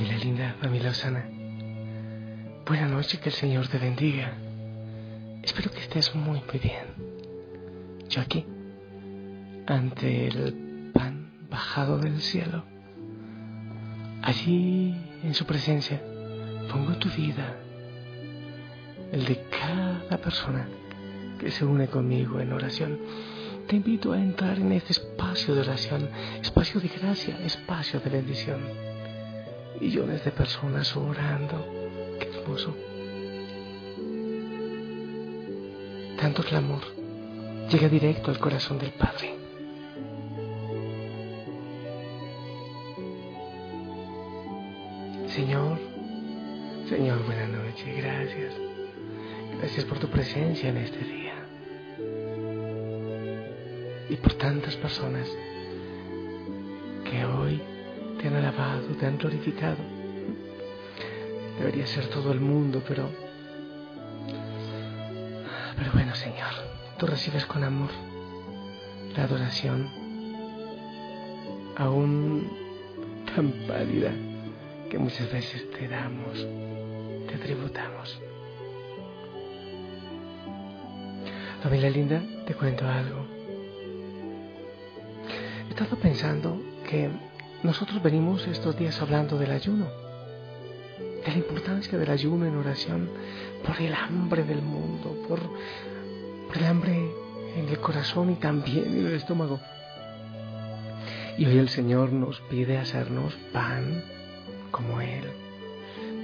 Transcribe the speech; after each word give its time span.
Familia 0.00 0.24
linda, 0.24 0.56
familia 0.62 0.90
Osana. 0.92 1.28
Buena 2.64 2.86
noche, 2.86 3.18
que 3.18 3.28
el 3.28 3.34
Señor 3.34 3.68
te 3.68 3.76
bendiga. 3.76 4.32
Espero 5.42 5.70
que 5.70 5.80
estés 5.80 6.14
muy, 6.14 6.40
muy 6.40 6.58
bien. 6.58 6.86
Yo 8.08 8.22
aquí, 8.22 8.46
ante 9.66 10.28
el 10.28 10.90
pan 10.94 11.30
bajado 11.50 11.98
del 11.98 12.18
cielo, 12.22 12.64
allí 14.22 14.96
en 15.22 15.34
su 15.34 15.44
presencia, 15.44 16.00
pongo 16.72 16.96
tu 16.96 17.10
vida, 17.10 17.56
el 19.12 19.26
de 19.26 19.44
cada 19.50 20.16
persona 20.16 20.66
que 21.38 21.50
se 21.50 21.66
une 21.66 21.88
conmigo 21.88 22.40
en 22.40 22.54
oración. 22.54 22.98
Te 23.68 23.76
invito 23.76 24.14
a 24.14 24.18
entrar 24.18 24.58
en 24.58 24.72
este 24.72 24.92
espacio 24.92 25.54
de 25.54 25.60
oración, 25.60 26.08
espacio 26.40 26.80
de 26.80 26.88
gracia, 26.88 27.38
espacio 27.44 28.00
de 28.00 28.08
bendición. 28.08 28.89
Millones 29.80 30.24
de 30.24 30.30
personas 30.30 30.94
orando. 30.94 31.66
Qué 32.18 32.28
hermoso. 32.28 32.76
Tanto 36.20 36.42
clamor 36.42 36.82
llega 37.70 37.88
directo 37.88 38.30
al 38.30 38.38
corazón 38.38 38.78
del 38.78 38.90
Padre. 38.90 39.36
Señor, 45.28 45.78
Señor, 46.88 47.24
buena 47.24 47.46
noche, 47.46 47.94
gracias. 47.96 48.52
Gracias 49.58 49.84
por 49.86 49.98
tu 49.98 50.08
presencia 50.08 50.68
en 50.68 50.76
este 50.76 50.98
día. 50.98 51.34
Y 54.10 54.16
por 54.16 54.34
tantas 54.34 54.76
personas 54.76 55.26
alabado, 58.40 58.88
te 58.98 59.06
han 59.06 59.18
glorificado. 59.18 59.76
Debería 61.58 61.86
ser 61.86 62.06
todo 62.06 62.32
el 62.32 62.40
mundo, 62.40 62.82
pero... 62.86 63.08
Pero 65.76 65.92
bueno, 65.92 66.14
Señor, 66.14 66.52
tú 66.98 67.06
recibes 67.06 67.46
con 67.46 67.64
amor 67.64 67.90
la 69.16 69.24
adoración, 69.24 69.88
aún 71.76 72.48
tan 73.34 73.50
pálida 73.66 74.12
que 74.90 74.98
muchas 74.98 75.30
veces 75.32 75.70
te 75.70 75.88
damos, 75.88 76.46
te 77.28 77.36
tributamos. 77.38 78.20
Familia 81.62 81.90
linda, 81.90 82.22
te 82.46 82.54
cuento 82.54 82.86
algo. 82.86 83.26
He 85.68 85.70
estado 85.70 85.96
pensando 85.96 86.60
que 86.88 87.10
nosotros 87.62 88.02
venimos 88.02 88.46
estos 88.46 88.76
días 88.76 89.00
hablando 89.02 89.38
del 89.38 89.50
ayuno, 89.50 89.86
de 91.24 91.30
la 91.30 91.36
importancia 91.36 91.98
del 91.98 92.10
ayuno 92.10 92.46
en 92.46 92.56
oración 92.56 93.10
por 93.66 93.78
el 93.80 93.92
hambre 93.92 94.44
del 94.44 94.62
mundo, 94.62 95.14
por, 95.28 95.40
por 96.48 96.56
el 96.56 96.64
hambre 96.64 96.98
en 97.56 97.68
el 97.68 97.78
corazón 97.80 98.30
y 98.30 98.36
también 98.36 98.86
en 98.86 99.06
el 99.08 99.14
estómago. 99.14 99.60
Y 101.36 101.44
hoy 101.44 101.58
el 101.58 101.68
Señor 101.68 102.12
nos 102.12 102.40
pide 102.42 102.78
hacernos 102.78 103.34
pan 103.52 104.04
como 104.70 105.00
Él, 105.02 105.24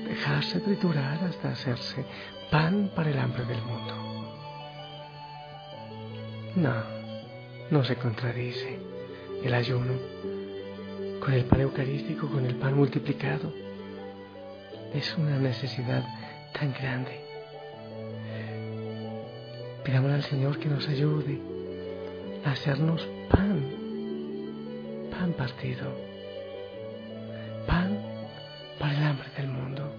dejarse 0.09 0.61
triturar 0.61 1.23
hasta 1.23 1.51
hacerse 1.51 2.05
pan 2.51 2.91
para 2.97 3.11
el 3.11 3.19
hambre 3.19 3.45
del 3.45 3.61
mundo. 3.61 3.95
No, 6.57 6.75
no 7.71 7.85
se 7.85 7.97
contradice 7.97 8.79
el 9.45 9.53
ayuno 9.53 9.93
con 11.27 11.35
el 11.35 11.45
pan 11.45 11.61
eucarístico, 11.61 12.29
con 12.29 12.47
el 12.47 12.55
pan 12.55 12.77
multiplicado. 12.77 13.53
Es 14.95 15.13
una 15.19 15.37
necesidad 15.41 16.05
tan 16.53 16.73
grande. 16.73 17.21
Pidamos 19.85 20.13
al 20.13 20.23
Señor 20.23 20.61
que 20.61 20.69
nos 20.69 20.87
ayude 20.89 21.41
a 22.45 22.53
hacernos 22.53 23.05
pan, 23.29 23.61
pan 25.11 25.33
partido, 25.33 25.91
pan 27.67 27.99
para 28.79 28.97
el 28.97 29.03
hambre 29.03 29.29
del 29.37 29.49
mundo. 29.49 29.93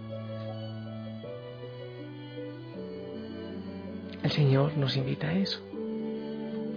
El 4.24 4.32
Señor 4.32 4.78
nos 4.78 4.96
invita 4.96 5.28
a 5.28 5.34
eso, 5.34 5.60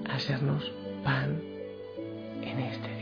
a 0.09 0.17
hacernos 0.17 0.73
pan 1.05 1.41
en 2.43 2.59
este 2.59 2.89
día. 2.89 3.00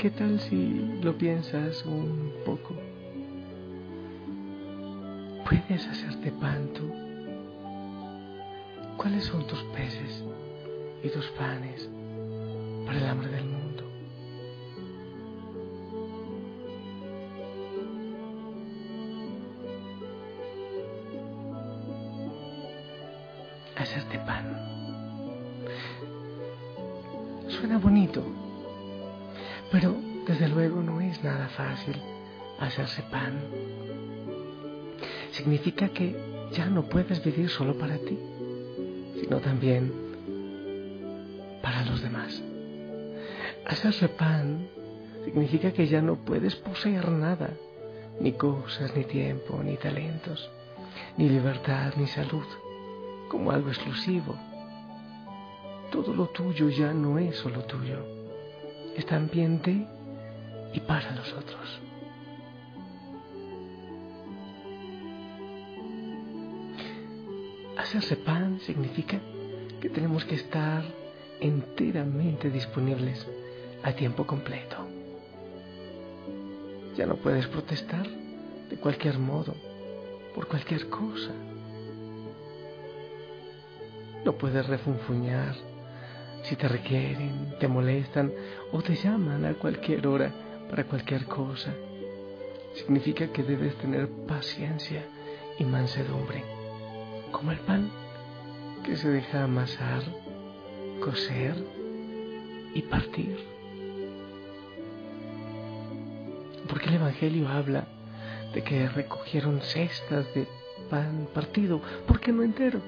¿Qué 0.00 0.08
tal 0.08 0.40
si 0.40 0.98
lo 1.02 1.14
piensas 1.18 1.84
un 1.84 2.32
poco? 2.46 2.74
¿Puedes 5.44 5.86
hacerte 5.86 6.32
pan 6.32 6.70
tú? 6.72 6.90
¿Cuáles 8.96 9.24
son 9.24 9.46
tus 9.46 9.62
peces 9.74 10.24
y 11.02 11.10
tus 11.10 11.26
panes 11.32 11.86
para 12.86 12.96
el 12.96 13.06
hambre 13.08 13.28
del 13.28 13.44
mundo? 13.44 13.84
Hacerte 23.76 24.18
pan. 24.20 24.46
Suena 27.48 27.76
bonito, 27.76 28.24
pero 29.70 29.94
desde 30.26 30.48
luego 30.48 30.82
no 30.82 31.00
es 31.00 31.22
nada 31.22 31.48
fácil 31.48 31.96
hacerse 32.58 33.02
pan. 33.02 33.40
Significa 35.32 35.88
que 35.88 36.16
ya 36.52 36.66
no 36.66 36.82
puedes 36.82 37.22
vivir 37.24 37.48
solo 37.48 37.78
para 37.78 37.96
ti, 37.98 38.18
sino 39.20 39.38
también 39.38 39.92
para 41.62 41.84
los 41.84 42.02
demás. 42.02 42.42
Hacerse 43.66 44.08
pan 44.08 44.68
significa 45.24 45.72
que 45.72 45.86
ya 45.86 46.02
no 46.02 46.16
puedes 46.16 46.56
poseer 46.56 47.08
nada, 47.08 47.50
ni 48.20 48.32
cosas, 48.32 48.94
ni 48.96 49.04
tiempo, 49.04 49.62
ni 49.62 49.76
talentos, 49.76 50.50
ni 51.16 51.28
libertad, 51.28 51.94
ni 51.96 52.06
salud, 52.08 52.46
como 53.28 53.52
algo 53.52 53.68
exclusivo. 53.68 54.34
Todo 55.92 56.12
lo 56.12 56.26
tuyo 56.26 56.68
ya 56.68 56.92
no 56.92 57.18
es 57.18 57.36
solo 57.36 57.62
tuyo 57.64 58.19
es 59.00 59.06
también 59.06 59.62
de 59.62 59.86
y 60.74 60.80
para 60.80 61.10
los 61.12 61.32
otros. 61.32 61.80
Hacerse 67.78 68.16
pan 68.16 68.60
significa 68.60 69.18
que 69.80 69.88
tenemos 69.88 70.26
que 70.26 70.34
estar 70.34 70.84
enteramente 71.40 72.50
disponibles 72.50 73.26
a 73.82 73.92
tiempo 73.92 74.26
completo. 74.26 74.76
Ya 76.94 77.06
no 77.06 77.16
puedes 77.16 77.46
protestar 77.46 78.06
de 78.06 78.76
cualquier 78.76 79.18
modo, 79.18 79.54
por 80.34 80.46
cualquier 80.46 80.90
cosa. 80.90 81.32
No 84.26 84.32
puedes 84.34 84.66
refunfuñar 84.66 85.69
si 86.42 86.56
te 86.56 86.68
requieren, 86.68 87.54
te 87.58 87.68
molestan 87.68 88.32
o 88.72 88.82
te 88.82 88.94
llaman 88.94 89.44
a 89.44 89.54
cualquier 89.54 90.06
hora 90.06 90.32
para 90.68 90.84
cualquier 90.84 91.26
cosa. 91.26 91.74
Significa 92.74 93.32
que 93.32 93.42
debes 93.42 93.74
tener 93.76 94.08
paciencia 94.26 95.04
y 95.58 95.64
mansedumbre, 95.64 96.42
como 97.30 97.52
el 97.52 97.58
pan 97.58 97.90
que 98.84 98.96
se 98.96 99.08
deja 99.08 99.44
amasar, 99.44 100.02
coser 101.00 101.54
y 102.74 102.82
partir. 102.82 103.36
Porque 106.68 106.88
el 106.88 106.94
Evangelio 106.94 107.48
habla 107.48 107.86
de 108.54 108.62
que 108.62 108.88
recogieron 108.88 109.60
cestas 109.60 110.32
de 110.34 110.46
pan 110.88 111.28
partido, 111.34 111.80
¿por 112.06 112.20
qué 112.20 112.32
no 112.32 112.42
entero? 112.42 112.80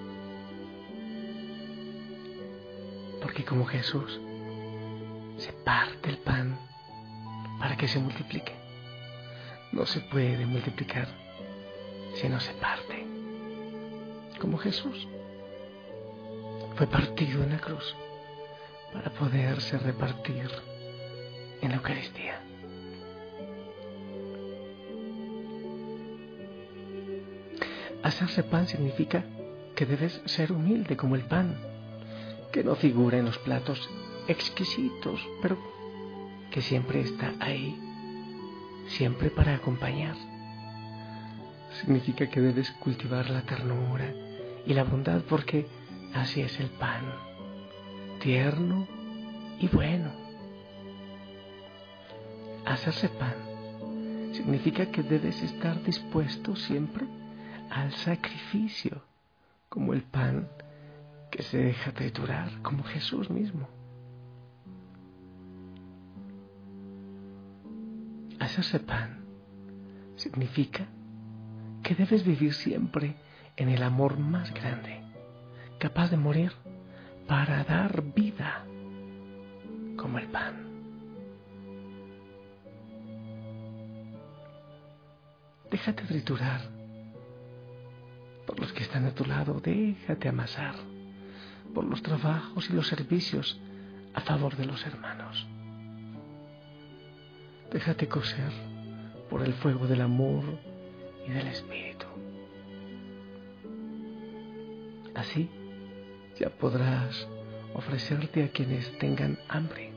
Porque 3.33 3.47
como 3.47 3.65
Jesús 3.65 4.21
se 5.39 5.55
parte 5.65 6.11
el 6.11 6.19
pan 6.19 6.59
para 7.59 7.79
que 7.79 7.89
se 7.89 7.99
multiplique. 7.99 8.53
No 9.73 9.87
se 9.87 10.01
puede 10.01 10.45
multiplicar 10.45 11.09
si 12.15 12.29
no 12.29 12.39
se 12.41 12.53
parte. 12.53 13.07
Como 14.39 14.59
Jesús 14.59 15.09
fue 16.77 16.87
partido 16.87 17.43
en 17.43 17.53
la 17.53 17.59
cruz 17.59 17.97
para 18.93 19.09
poderse 19.09 19.79
repartir 19.79 20.51
en 21.63 21.71
la 21.71 21.77
Eucaristía. 21.77 22.39
Hacerse 28.03 28.43
pan 28.43 28.69
significa 28.69 29.25
que 29.75 29.87
debes 29.87 30.21
ser 30.27 30.53
humilde 30.53 30.99
como 30.99 31.15
el 31.15 31.23
pan, 31.23 31.72
que 32.53 32.63
no 32.63 32.77
figura 32.77 33.19
en 33.19 33.25
los 33.25 33.39
platos 33.39 33.91
exquisitos, 34.29 35.27
pero 35.41 35.57
que 36.51 36.61
siempre 36.61 37.01
está 37.01 37.33
ahí, 37.41 37.79
siempre 38.89 39.31
para 39.31 39.55
acompañar. 39.55 40.15
Significa 41.81 42.29
que 42.29 42.41
debes 42.41 42.71
cultivar 42.73 43.31
la 43.31 43.43
ternura 43.43 44.13
y 44.67 44.75
la 44.75 44.85
bondad 44.85 45.23
porque 45.23 45.67
así 46.15 46.43
es 46.43 46.61
el 46.61 46.69
pan, 46.69 47.03
tierno 48.21 48.87
y 49.59 49.69
bueno. 49.69 50.13
Hacerse 52.67 53.09
pan 53.09 53.35
significa 54.35 54.87
que 54.87 55.03
debes 55.03 55.43
estar 55.43 55.83
dispuesto 55.83 56.55
siempre 56.55 57.07
al 57.71 57.93
sacrificio, 57.93 59.03
como 59.69 59.95
el 59.95 60.03
pan 60.03 60.49
que 61.33 61.43
se 61.43 61.57
deja 61.57 61.93
triturar, 61.93 62.61
como 62.61 62.85
Jesús 62.85 63.31
mismo. 63.31 63.67
Hacerse 68.39 68.79
pan 68.81 69.25
significa 70.17 70.87
que 71.83 71.95
debes 71.95 72.23
vivir 72.23 72.53
siempre 72.53 73.17
en 73.57 73.71
el 73.71 73.83
amor 73.83 74.19
más 74.19 74.53
grande, 74.53 75.01
capaz 75.79 76.11
de 76.11 76.19
morir 76.19 76.53
para 77.27 77.65
dar 77.65 78.03
vida 78.03 78.67
como 79.97 80.19
el 80.19 80.29
pan. 80.29 80.55
Déjate 85.71 86.03
triturar 86.05 86.61
por 88.47 88.61
los 88.61 88.71
que 88.75 88.83
están 88.83 89.07
a 89.07 89.15
tu 89.15 89.25
lado, 89.25 89.61
déjate 89.61 90.29
amasar 90.29 90.92
por 91.75 91.85
los 91.85 92.03
trabajos 92.03 92.69
y 92.71 92.73
los 92.73 92.87
servicios 92.89 93.61
a 94.15 94.21
favor 94.21 94.57
de 94.57 94.67
los 94.67 94.85
hermanos. 94.87 95.47
Déjate 97.71 98.09
coser 98.09 98.53
por 99.31 99.43
el 99.43 99.55
fuego 99.55 99.87
del 99.87 100.03
amor 100.03 100.45
y 101.27 101.31
del 101.31 101.47
espíritu. 101.47 102.07
Así 105.15 105.49
ya 106.39 106.51
podrás 106.51 107.27
ofrecerte 107.75 108.45
a 108.45 108.49
quienes 108.49 108.99
tengan 108.99 109.39
hambre. 109.49 109.93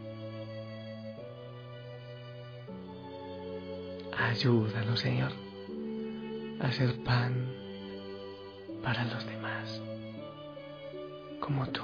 Ayúdanos, 4.18 5.00
Señor, 5.00 5.31
a 6.62 6.68
hacer 6.68 7.04
pan 7.04 7.33
para 8.81 9.04
los 9.06 9.25
demás, 9.25 9.81
como 11.46 11.68
tú. 11.68 11.82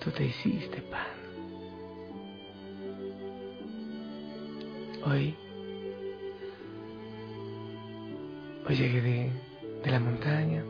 Tú 0.00 0.10
te 0.10 0.24
hiciste 0.24 0.82
pan. 0.82 1.06
Hoy, 5.06 5.36
hoy 8.68 8.74
llegué 8.74 9.00
de, 9.00 9.30
de 9.84 9.90
la 9.90 10.00
montaña. 10.00 10.64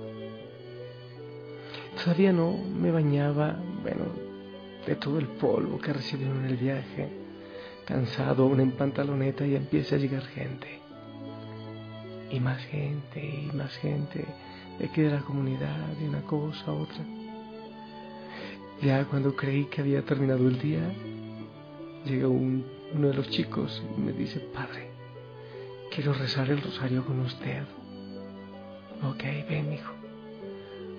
Todavía 2.04 2.32
no 2.34 2.52
me 2.52 2.90
bañaba, 2.90 3.58
bueno, 3.82 4.04
de 4.86 4.94
todo 4.96 5.18
el 5.18 5.26
polvo 5.26 5.78
que 5.78 5.94
recibí 5.94 6.24
en 6.24 6.44
el 6.44 6.56
viaje. 6.58 7.08
Cansado 7.86 8.42
aún 8.42 8.60
en 8.60 8.72
pantaloneta 8.72 9.46
y 9.46 9.56
empieza 9.56 9.96
a 9.96 9.98
llegar 9.98 10.22
gente. 10.26 10.80
Y 12.30 12.40
más 12.40 12.62
gente, 12.66 13.24
y 13.24 13.56
más 13.56 13.74
gente 13.78 14.26
de 14.78 14.86
aquí 14.86 15.02
de 15.02 15.10
la 15.10 15.20
comunidad, 15.20 15.88
de 15.98 16.08
una 16.08 16.22
cosa 16.22 16.70
a 16.70 16.74
otra. 16.74 17.04
Ya 18.80 19.04
cuando 19.06 19.34
creí 19.34 19.64
que 19.64 19.80
había 19.80 20.04
terminado 20.04 20.46
el 20.46 20.58
día, 20.60 20.92
llega 22.04 22.28
un, 22.28 22.64
uno 22.94 23.08
de 23.08 23.14
los 23.14 23.28
chicos 23.28 23.82
y 23.96 24.00
me 24.00 24.12
dice, 24.12 24.38
Padre, 24.40 24.90
quiero 25.90 26.12
rezar 26.12 26.48
el 26.50 26.62
rosario 26.62 27.04
con 27.04 27.18
usted. 27.20 27.64
Ok, 29.02 29.22
ven, 29.48 29.72
hijo, 29.72 29.92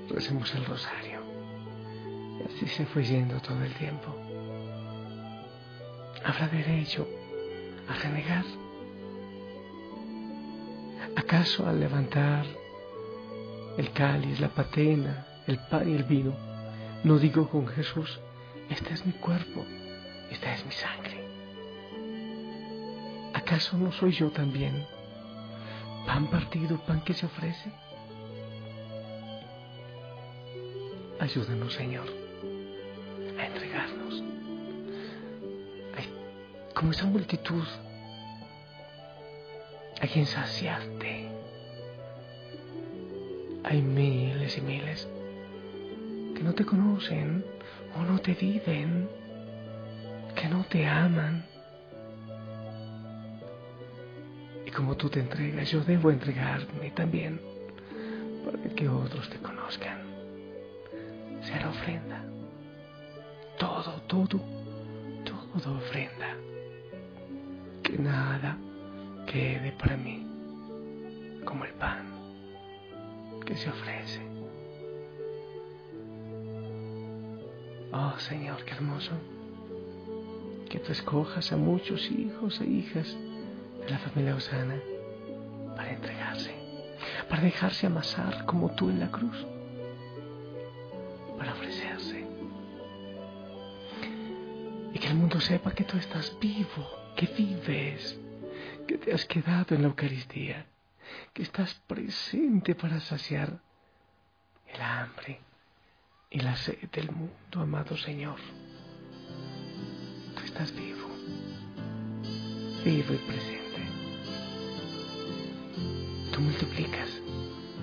recemos 0.10 0.54
el 0.56 0.66
rosario. 0.66 1.20
Así 2.46 2.68
se 2.68 2.86
fue 2.86 3.04
yendo 3.04 3.40
todo 3.42 3.62
el 3.64 3.74
tiempo. 3.76 4.16
¿Habrá 6.26 6.48
derecho 6.50 7.08
a 7.88 7.94
renegar? 7.94 8.44
¿Acaso 11.16 11.68
al 11.68 11.80
levantar 11.80 12.46
el 13.80 13.94
cáliz, 13.94 14.42
la 14.42 14.50
patena, 14.50 15.26
el 15.48 15.58
pan 15.58 15.90
y 15.90 15.96
el 15.96 16.04
vino, 16.04 16.36
no 17.06 17.18
digo 17.18 17.50
con 17.50 17.66
Jesús, 17.66 18.20
este 18.70 18.94
es 18.94 19.06
mi 19.06 19.14
cuerpo, 19.14 19.66
esta 20.30 20.54
es 20.54 20.66
mi 20.66 20.72
sangre? 20.74 21.24
¿Acaso 23.34 23.78
no 23.78 23.94
soy 23.94 24.12
yo 24.12 24.32
también 24.32 24.86
pan 26.06 26.28
partido, 26.28 26.78
pan 26.86 27.00
que 27.06 27.14
se 27.14 27.26
ofrece? 27.26 27.72
Ayúdanos, 31.22 31.74
Señor, 31.74 32.08
a 33.40 33.46
entregarnos. 33.46 34.24
como 36.74 36.92
esa 36.92 37.06
multitud 37.06 37.66
a 40.02 40.08
quien 40.08 40.26
saciaste. 40.26 41.29
Hay 43.70 43.84
miles 43.84 44.58
y 44.58 44.62
miles 44.62 45.08
que 46.36 46.42
no 46.42 46.56
te 46.56 46.66
conocen 46.66 47.46
o 47.96 48.02
no 48.02 48.18
te 48.18 48.34
viven, 48.34 49.08
que 50.36 50.48
no 50.48 50.64
te 50.64 50.88
aman. 50.88 51.46
Y 54.66 54.72
como 54.72 54.98
tú 54.98 55.08
te 55.10 55.20
entregas, 55.20 55.70
yo 55.70 55.82
debo 55.82 56.10
entregarme 56.10 56.90
también 56.96 57.40
para 58.44 58.74
que 58.74 58.90
otros 58.90 59.30
te 59.30 59.38
conozcan. 59.38 60.02
Ser 61.44 61.68
ofrenda. 61.68 62.24
Todo, 63.60 64.02
todo, 64.08 64.42
todo 65.26 65.78
ofrenda. 65.78 66.36
Que 67.84 68.00
nada 68.00 68.58
quede 69.28 69.74
para 69.74 69.96
mí 69.96 70.26
como 71.46 71.66
el 71.66 71.74
pan 71.74 72.19
que 73.50 73.58
se 73.58 73.68
ofrece. 73.68 74.22
Oh 77.92 78.20
Señor, 78.20 78.64
qué 78.64 78.74
hermoso 78.74 79.14
que 80.70 80.78
tú 80.78 80.92
escojas 80.92 81.52
a 81.52 81.58
muchos 81.58 82.12
hijos 82.12 82.62
e 82.62 82.66
hijas 82.66 83.08
de 83.80 83.90
la 83.90 83.98
familia 83.98 84.36
Osana 84.36 84.76
para 85.76 85.94
entregarse, 85.94 86.54
para 87.28 87.42
dejarse 87.42 87.88
amasar 87.88 88.46
como 88.46 88.70
tú 88.76 88.92
en 88.92 89.00
la 89.00 89.10
cruz, 89.10 89.48
para 91.40 91.54
ofrecerse. 91.54 92.28
Y 94.94 95.00
que 95.00 95.08
el 95.08 95.16
mundo 95.16 95.40
sepa 95.40 95.72
que 95.72 95.86
tú 95.86 95.98
estás 95.98 96.38
vivo, 96.40 96.88
que 97.16 97.26
vives 97.26 98.16
que 98.88 99.00
te 99.00 99.12
has 99.12 99.26
quedado 99.26 99.74
en 99.74 99.82
la 99.82 99.88
Eucaristía, 99.88 100.68
que 101.34 101.44
estás 101.44 101.74
presente 101.88 102.76
para 102.76 103.00
saciar 103.00 103.60
el 104.68 104.82
hambre 104.82 105.40
y 106.30 106.40
la 106.40 106.56
sed 106.56 106.90
del 106.92 107.12
mundo, 107.12 107.60
amado 107.60 107.98
Señor. 107.98 108.40
Tú 110.36 110.44
estás 110.46 110.74
vivo, 110.76 111.08
vivo 112.84 113.14
y 113.14 113.18
presente. 113.18 113.82
Tú 116.32 116.42
multiplicas, 116.42 117.10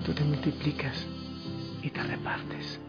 tú 0.05 0.13
te 0.13 0.23
multiplicas 0.23 1.05
y 1.81 1.89
te 1.89 2.03
repartes. 2.03 2.79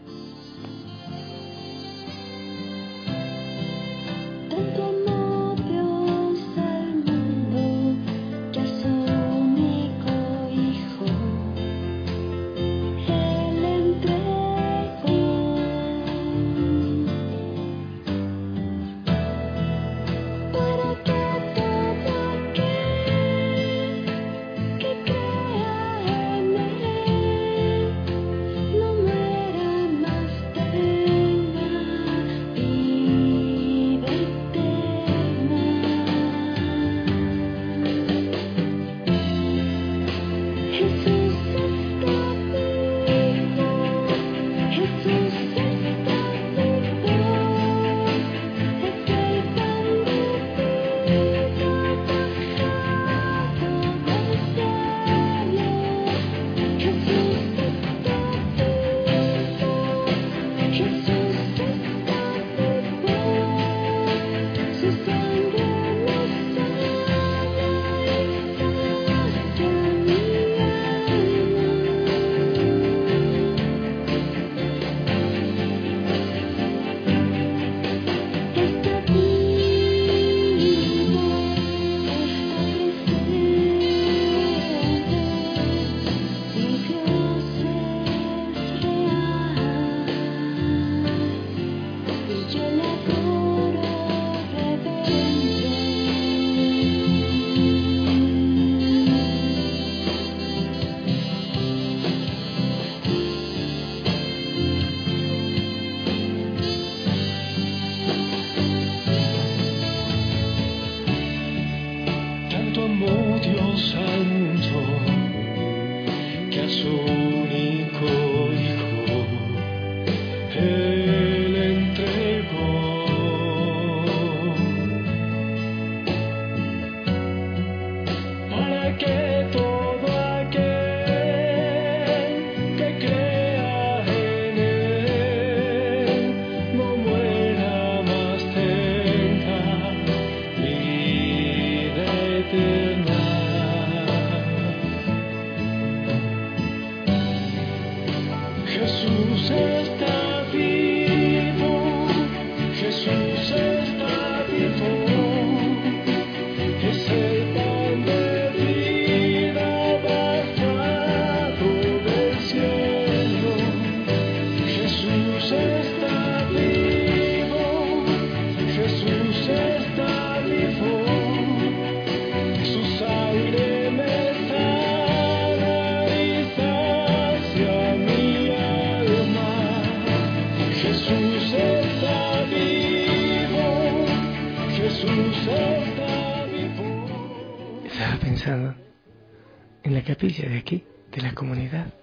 En 189.83 189.93
la 189.93 190.03
capilla 190.03 190.47
de 190.49 190.57
aquí, 190.57 190.83
de 191.11 191.21
la 191.21 191.33
comunidad. 191.33 191.93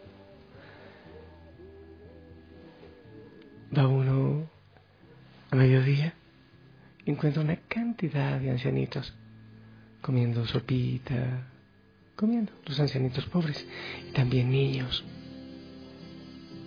Va 3.77 3.87
uno 3.87 4.49
a 5.51 5.57
mediodía 5.57 6.15
y 7.05 7.11
encuentra 7.11 7.43
una 7.43 7.57
cantidad 7.69 8.41
de 8.41 8.51
ancianitos 8.51 9.15
comiendo 10.01 10.47
sopita, 10.47 11.49
comiendo 12.15 12.53
los 12.65 12.79
ancianitos 12.81 13.27
pobres 13.27 13.67
y 14.09 14.13
también 14.13 14.51
niños, 14.51 15.05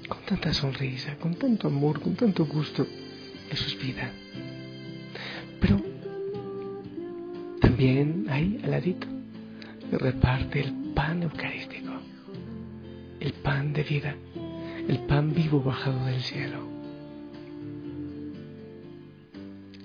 con 0.07 0.19
tanta 0.25 0.53
sonrisa, 0.53 1.15
con 1.15 1.35
tanto 1.35 1.67
amor, 1.67 2.01
con 2.01 2.15
tanto 2.15 2.45
gusto. 2.45 2.85
Eso 3.49 3.65
es 3.65 3.79
vida. 3.79 4.11
Pero 5.59 5.81
también 7.61 8.25
hay 8.29 8.59
al 8.63 8.71
ladito 8.71 9.18
reparte 9.97 10.61
el 10.61 10.73
pan 10.93 11.23
eucarístico, 11.23 11.91
el 13.19 13.33
pan 13.33 13.73
de 13.73 13.83
vida, 13.83 14.15
el 14.87 14.99
pan 14.99 15.33
vivo 15.33 15.61
bajado 15.61 16.05
del 16.05 16.21
cielo. 16.21 16.67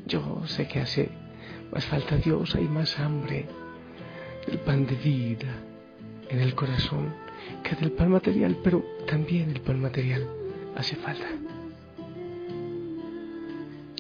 Yo 0.07 0.43
sé 0.47 0.69
que 0.69 0.81
hace 0.81 1.09
más 1.73 1.87
falta 1.87 2.17
Dios, 2.17 2.55
hay 2.55 2.69
más 2.69 2.99
hambre 3.01 3.47
del 4.47 4.59
pan 4.59 4.87
de 4.87 4.95
vida 4.97 5.55
en 6.29 6.41
el 6.41 6.55
corazón 6.55 7.13
que 7.63 7.75
del 7.77 7.93
pan 7.93 8.11
material, 8.11 8.59
pero 8.63 8.85
también 9.07 9.51
el 9.51 9.61
pan 9.61 9.81
material 9.81 10.29
hace 10.77 10.97
falta. 10.97 11.27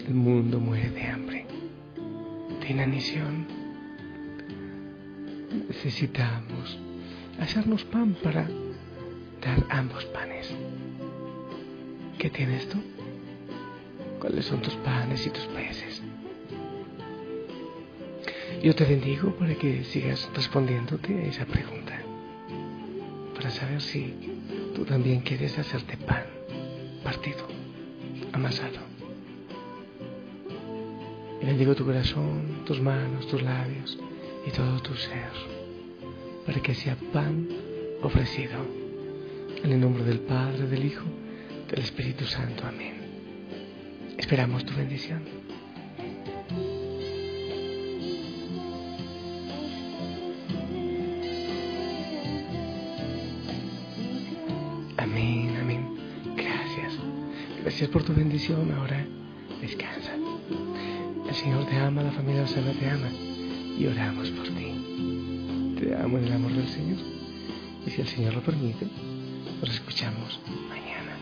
El 0.06 0.14
mundo 0.14 0.60
muere 0.60 0.90
de 0.90 1.02
hambre, 1.06 1.46
de 2.60 2.68
inanición 2.68 3.63
necesitamos 5.68 6.78
hacernos 7.40 7.84
pan 7.84 8.16
para 8.22 8.48
dar 9.40 9.64
ambos 9.70 10.04
panes. 10.06 10.54
¿Qué 12.18 12.30
tienes 12.30 12.68
tú? 12.68 12.78
¿Cuáles 14.20 14.46
son 14.46 14.62
tus 14.62 14.74
panes 14.76 15.26
y 15.26 15.30
tus 15.30 15.44
peces? 15.46 16.02
Yo 18.62 18.74
te 18.74 18.84
bendigo 18.84 19.34
para 19.36 19.54
que 19.54 19.84
sigas 19.84 20.30
respondiéndote 20.34 21.14
a 21.14 21.22
esa 21.26 21.44
pregunta, 21.44 22.00
para 23.34 23.50
saber 23.50 23.82
si 23.82 24.14
tú 24.74 24.84
también 24.84 25.20
quieres 25.20 25.58
hacerte 25.58 25.98
pan, 25.98 26.24
partido, 27.02 27.46
amasado. 28.32 28.78
Y 31.42 31.44
bendigo 31.44 31.74
tu 31.74 31.84
corazón, 31.84 32.62
tus 32.64 32.80
manos, 32.80 33.26
tus 33.26 33.42
labios 33.42 33.98
y 34.46 34.50
todo 34.50 34.80
tu 34.80 34.94
ser, 34.94 35.30
para 36.46 36.60
que 36.60 36.74
sea 36.74 36.96
pan 37.12 37.48
ofrecido. 38.02 38.84
En 39.62 39.72
el 39.72 39.80
nombre 39.80 40.04
del 40.04 40.20
Padre, 40.20 40.66
del 40.66 40.84
Hijo, 40.84 41.06
del 41.70 41.80
Espíritu 41.80 42.26
Santo. 42.26 42.66
Amén. 42.66 42.94
Esperamos 44.18 44.64
tu 44.66 44.74
bendición. 44.74 45.22
Amén, 54.98 55.56
amén. 55.60 55.96
Gracias. 56.36 56.92
Gracias 57.62 57.88
por 57.88 58.02
tu 58.02 58.12
bendición. 58.12 58.70
Ahora 58.72 59.06
descansa. 59.62 60.12
El 61.26 61.34
Señor 61.34 61.64
te 61.66 61.76
ama, 61.76 62.02
la 62.02 62.12
familia 62.12 62.42
Osana 62.42 62.72
te 62.72 62.90
ama 62.90 63.23
y 63.78 63.86
oramos 63.86 64.30
por 64.30 64.46
ti. 64.48 65.76
Te 65.78 65.94
amo 65.96 66.18
en 66.18 66.24
el 66.24 66.32
amor 66.32 66.52
del 66.52 66.68
Señor 66.68 66.98
y 67.86 67.90
si 67.90 68.00
el 68.00 68.08
Señor 68.08 68.34
lo 68.34 68.42
permite, 68.42 68.86
nos 69.60 69.70
escuchamos 69.70 70.40
mañana. 70.68 71.16